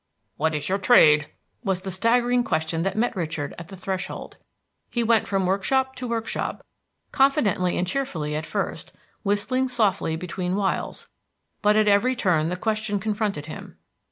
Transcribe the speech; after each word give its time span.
"What 0.35 0.55
is 0.55 0.67
your 0.67 0.79
trade?" 0.79 1.29
was 1.63 1.83
the 1.83 1.91
staggering 1.91 2.43
question 2.43 2.81
that 2.81 2.97
met 2.97 3.15
Richard 3.15 3.53
at 3.59 3.67
the 3.67 3.75
threshold. 3.75 4.37
He 4.89 5.03
went 5.03 5.27
from 5.27 5.45
workshop 5.45 5.95
to 5.97 6.07
workshop, 6.07 6.65
confidently 7.11 7.77
and 7.77 7.85
cheerfully 7.85 8.35
at 8.35 8.47
first, 8.47 8.93
whistling 9.21 9.67
softly 9.67 10.15
between 10.15 10.55
whiles; 10.55 11.07
but 11.61 11.77
at 11.77 11.87
every 11.87 12.15
turn 12.15 12.49
the 12.49 12.57
question 12.57 12.99
confronted 12.99 13.45
him. 13.45 13.77